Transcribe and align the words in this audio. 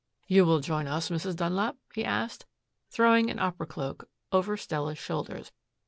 "You 0.25 0.45
will 0.47 0.61
join 0.61 0.87
us, 0.87 1.11
Mrs. 1.11 1.35
Dunlap?" 1.35 1.77
he 1.93 2.03
asked, 2.03 2.47
throwing 2.89 3.29
an 3.29 3.37
opera 3.37 3.67
cloak 3.67 4.09
over 4.31 4.57
Stella's 4.57 4.97
shoulders. 4.97 5.51